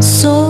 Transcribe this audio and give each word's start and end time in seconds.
Só 0.00 0.48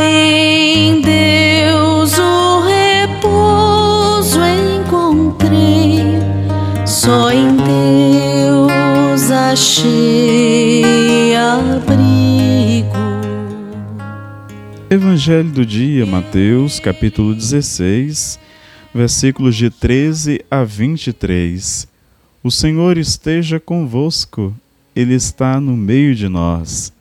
em 0.00 1.00
Deus 1.00 2.16
o 2.16 2.60
repouso 2.60 4.38
encontrei, 4.40 6.20
só 6.86 7.32
em 7.32 7.56
Deus 7.56 9.30
achei 9.32 11.34
abrigo. 11.34 12.86
Evangelho 14.88 15.50
do 15.50 15.66
dia, 15.66 16.06
Mateus, 16.06 16.78
capítulo 16.78 17.34
16, 17.34 18.38
versículos 18.94 19.56
de 19.56 19.70
13 19.70 20.44
a 20.48 20.62
23. 20.62 21.88
O 22.44 22.50
Senhor 22.50 22.96
esteja 22.96 23.58
convosco, 23.58 24.54
Ele 24.94 25.14
está 25.14 25.58
no 25.58 25.76
meio 25.76 26.14
de 26.14 26.28
nós. 26.28 26.92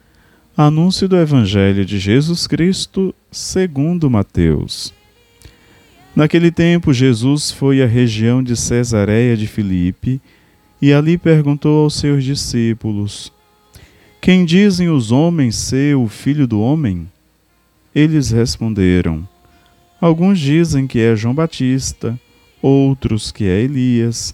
Anúncio 0.56 1.10
do 1.10 1.18
Evangelho 1.18 1.84
de 1.84 2.00
Jesus 2.00 2.48
Cristo, 2.48 3.14
segundo 3.30 4.10
Mateus. 4.10 4.94
Naquele 6.16 6.52
tempo, 6.52 6.94
Jesus 6.94 7.52
foi 7.52 7.82
à 7.82 7.86
região 7.86 8.42
de 8.42 8.56
Cesareia 8.56 9.36
de 9.36 9.48
Filipe 9.48 10.22
e 10.82 10.94
ali 10.94 11.18
perguntou 11.18 11.84
aos 11.84 11.96
seus 11.96 12.24
discípulos: 12.24 13.32
Quem 14.22 14.46
dizem 14.46 14.90
os 14.90 15.12
homens 15.12 15.56
ser 15.56 15.96
o 15.98 16.08
filho 16.08 16.48
do 16.48 16.62
homem? 16.62 17.10
Eles 17.94 18.32
responderam: 18.32 19.28
Alguns 20.00 20.40
dizem 20.40 20.88
que 20.88 21.00
é 21.00 21.16
João 21.16 21.36
Batista, 21.36 22.20
outros 22.62 23.32
que 23.32 23.46
é 23.46 23.62
Elias, 23.62 24.34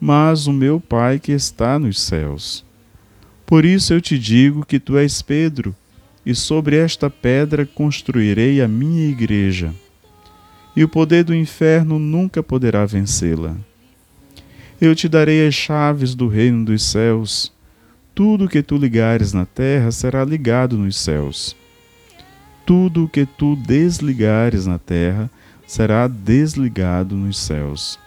mas 0.00 0.46
o 0.46 0.52
meu 0.52 0.80
Pai 0.80 1.18
que 1.18 1.32
está 1.32 1.78
nos 1.78 2.00
céus. 2.00 2.64
Por 3.44 3.64
isso 3.64 3.92
eu 3.92 4.00
te 4.00 4.18
digo 4.18 4.64
que 4.64 4.78
tu 4.78 4.96
és 4.96 5.22
Pedro 5.22 5.74
e 6.28 6.34
sobre 6.34 6.76
esta 6.76 7.08
pedra 7.08 7.64
construirei 7.64 8.60
a 8.60 8.68
minha 8.68 9.08
igreja, 9.08 9.72
e 10.76 10.84
o 10.84 10.88
poder 10.88 11.24
do 11.24 11.34
inferno 11.34 11.98
nunca 11.98 12.42
poderá 12.42 12.84
vencê-la. 12.84 13.56
Eu 14.78 14.94
te 14.94 15.08
darei 15.08 15.46
as 15.46 15.54
chaves 15.54 16.14
do 16.14 16.28
reino 16.28 16.66
dos 16.66 16.82
céus. 16.84 17.50
Tudo 18.14 18.44
o 18.44 18.48
que 18.48 18.62
tu 18.62 18.76
ligares 18.76 19.32
na 19.32 19.46
terra 19.46 19.90
será 19.90 20.22
ligado 20.22 20.76
nos 20.76 20.96
céus. 20.96 21.56
Tudo 22.66 23.04
o 23.04 23.08
que 23.08 23.24
tu 23.24 23.56
desligares 23.56 24.66
na 24.66 24.78
terra 24.78 25.30
será 25.66 26.06
desligado 26.06 27.16
nos 27.16 27.38
céus. 27.38 27.98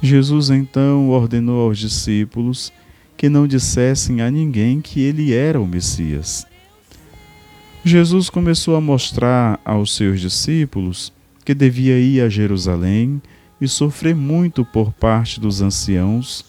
Jesus 0.00 0.50
então 0.50 1.08
ordenou 1.10 1.66
aos 1.66 1.78
discípulos 1.78 2.72
que 3.16 3.28
não 3.28 3.48
dissessem 3.48 4.20
a 4.20 4.30
ninguém 4.30 4.80
que 4.80 5.00
ele 5.00 5.34
era 5.34 5.60
o 5.60 5.66
Messias. 5.66 6.46
Jesus 7.84 8.30
começou 8.30 8.76
a 8.76 8.80
mostrar 8.80 9.60
aos 9.64 9.94
seus 9.96 10.20
discípulos 10.20 11.12
que 11.44 11.54
devia 11.54 11.98
ir 11.98 12.20
a 12.20 12.28
Jerusalém 12.28 13.20
e 13.60 13.66
sofrer 13.66 14.14
muito 14.14 14.64
por 14.64 14.92
parte 14.92 15.40
dos 15.40 15.60
anciãos, 15.60 16.44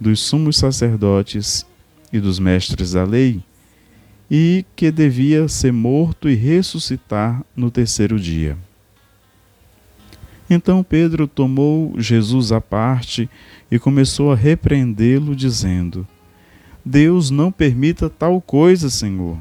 dos 0.00 0.20
sumos 0.20 0.56
sacerdotes 0.56 1.64
e 2.12 2.18
dos 2.18 2.38
mestres 2.38 2.92
da 2.92 3.04
lei, 3.04 3.40
e 4.28 4.64
que 4.74 4.90
devia 4.90 5.46
ser 5.48 5.72
morto 5.72 6.28
e 6.28 6.34
ressuscitar 6.34 7.44
no 7.54 7.70
terceiro 7.70 8.18
dia. 8.18 8.56
Então 10.50 10.82
Pedro 10.82 11.28
tomou 11.28 11.94
Jesus 11.96 12.50
à 12.50 12.60
parte 12.60 13.30
e 13.70 13.78
começou 13.78 14.32
a 14.32 14.36
repreendê-lo, 14.36 15.34
dizendo: 15.34 16.06
Deus 16.84 17.30
não 17.30 17.52
permita 17.52 18.10
tal 18.10 18.40
coisa, 18.40 18.90
Senhor 18.90 19.38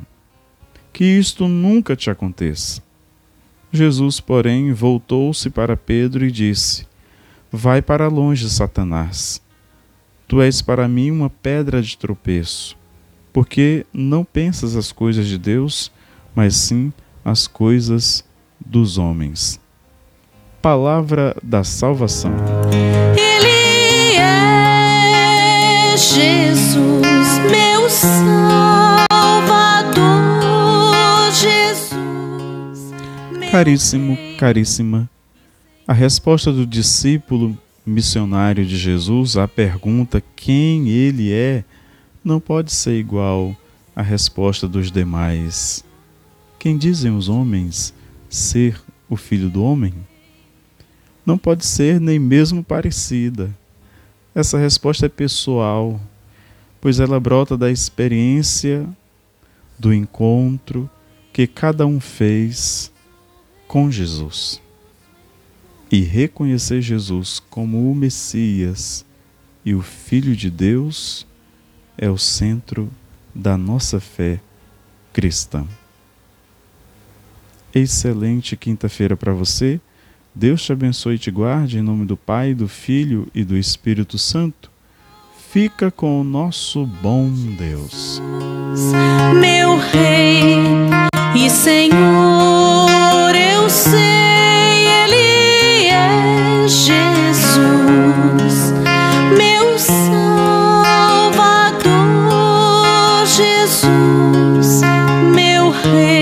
que 1.00 1.06
isto 1.06 1.48
nunca 1.48 1.96
te 1.96 2.10
aconteça. 2.10 2.82
Jesus, 3.72 4.20
porém, 4.20 4.74
voltou-se 4.74 5.50
para 5.50 5.78
Pedro 5.78 6.26
e 6.26 6.32
disse: 6.32 6.86
Vai 7.50 7.82
para 7.82 8.10
longe, 8.10 8.50
Satanás. 8.50 9.42
Tu 10.28 10.42
és 10.42 10.62
para 10.62 10.90
mim 10.90 11.10
uma 11.10 11.30
pedra 11.30 11.82
de 11.82 11.98
tropeço, 11.98 12.78
porque 13.32 13.86
não 13.94 14.26
pensas 14.26 14.76
as 14.76 14.92
coisas 14.92 15.26
de 15.26 15.38
Deus, 15.38 15.92
mas 16.36 16.56
sim 16.56 16.92
as 17.24 17.48
coisas 17.48 18.24
dos 18.60 18.98
homens. 18.98 19.58
Palavra 20.62 21.36
da 21.42 21.64
salvação. 21.64 22.32
Ele 23.18 24.18
é 24.18 25.96
Jesus, 25.96 27.40
meu 27.50 27.90
Salvador. 27.90 28.60
Caríssimo, 33.52 34.18
caríssima, 34.38 35.10
a 35.88 35.94
resposta 35.94 36.52
do 36.52 36.68
discípulo 36.68 37.58
missionário 37.84 38.64
de 38.64 38.78
Jesus 38.78 39.38
à 39.38 39.48
pergunta 39.48 40.22
quem 40.36 40.90
ele 40.90 41.32
é 41.34 41.64
não 42.24 42.40
pode 42.40 42.72
ser 42.72 43.00
igual 43.00 43.56
à 43.96 44.02
resposta 44.02 44.68
dos 44.68 44.92
demais. 44.92 45.84
Quem 46.60 46.78
dizem 46.78 47.16
os 47.16 47.28
homens 47.28 47.94
ser 48.30 48.80
o 49.10 49.16
filho 49.16 49.50
do 49.50 49.64
homem? 49.64 49.94
Não 51.30 51.38
pode 51.38 51.64
ser 51.64 52.02
nem 52.02 52.18
mesmo 52.18 52.64
parecida. 52.64 53.56
Essa 54.34 54.58
resposta 54.58 55.06
é 55.06 55.10
pessoal, 55.10 56.02
pois 56.82 57.00
ela 57.00 57.20
brota 57.20 57.56
da 57.56 57.70
experiência 57.70 58.90
do 59.78 59.94
encontro 59.94 60.90
que 61.32 61.46
cada 61.46 61.86
um 61.86 62.00
fez 62.00 62.92
com 63.68 63.92
Jesus 63.92 64.60
e 65.92 66.02
reconhecer 66.02 66.82
Jesus 66.82 67.40
como 67.40 67.92
o 67.92 67.94
Messias 67.94 69.06
e 69.64 69.76
o 69.76 69.84
Filho 69.84 70.36
de 70.36 70.50
Deus 70.50 71.28
é 71.96 72.10
o 72.10 72.18
centro 72.18 72.90
da 73.36 73.56
nossa 73.56 74.00
fé 74.00 74.42
cristã. 75.14 75.68
Excelente 77.72 78.58
quinta-feira 78.58 79.16
para 79.16 79.32
você. 79.32 79.80
Deus 80.40 80.64
te 80.64 80.72
abençoe 80.72 81.16
e 81.16 81.20
te 81.20 81.30
guarde 81.30 81.78
em 81.80 81.82
nome 81.82 82.06
do 82.06 82.16
Pai, 82.16 82.54
do 82.54 82.66
Filho 82.66 83.28
e 83.36 83.44
do 83.44 83.58
Espírito 83.58 84.18
Santo. 84.18 84.72
Fica 85.52 85.92
com 85.92 86.22
o 86.22 86.24
nosso 86.24 86.86
bom 86.86 87.30
Deus. 87.30 88.22
Meu 89.38 89.78
Rei 89.78 90.56
e 91.36 91.50
Senhor, 91.50 92.00
eu 93.36 93.70
sei, 93.70 94.00
Ele 95.04 95.88
é 95.88 96.66
Jesus, 96.70 97.52
meu 99.38 99.78
Salvador, 99.78 100.06
Jesus, 103.26 104.80
meu 105.36 105.70
Rei. 105.70 106.19